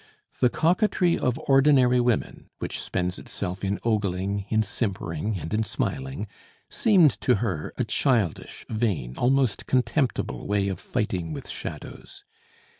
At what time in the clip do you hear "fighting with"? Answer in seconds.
10.79-11.47